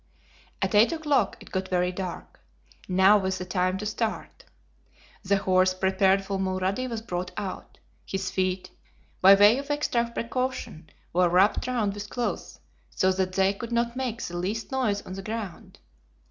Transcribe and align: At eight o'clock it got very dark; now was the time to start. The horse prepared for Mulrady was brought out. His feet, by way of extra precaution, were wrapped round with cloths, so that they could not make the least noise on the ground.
At 0.63 0.73
eight 0.73 0.91
o'clock 0.91 1.37
it 1.39 1.51
got 1.51 1.67
very 1.67 1.91
dark; 1.91 2.39
now 2.87 3.19
was 3.19 3.37
the 3.37 3.45
time 3.45 3.77
to 3.77 3.85
start. 3.85 4.45
The 5.21 5.37
horse 5.37 5.75
prepared 5.75 6.25
for 6.25 6.39
Mulrady 6.39 6.87
was 6.89 7.03
brought 7.03 7.29
out. 7.37 7.77
His 8.03 8.31
feet, 8.31 8.71
by 9.21 9.35
way 9.35 9.59
of 9.59 9.69
extra 9.69 10.09
precaution, 10.11 10.89
were 11.13 11.29
wrapped 11.29 11.67
round 11.67 11.93
with 11.93 12.09
cloths, 12.09 12.59
so 12.89 13.11
that 13.11 13.33
they 13.33 13.53
could 13.53 13.71
not 13.71 13.95
make 13.95 14.23
the 14.23 14.37
least 14.37 14.71
noise 14.71 15.03
on 15.03 15.13
the 15.13 15.21
ground. 15.21 15.77